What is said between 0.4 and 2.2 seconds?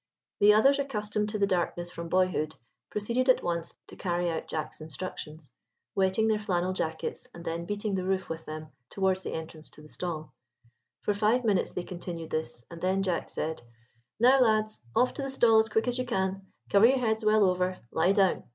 others, accustomed to the darkness from